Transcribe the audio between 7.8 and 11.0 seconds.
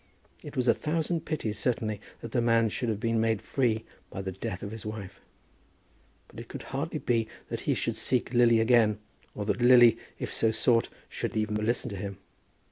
seek Lily again, or that Lily, if so sought,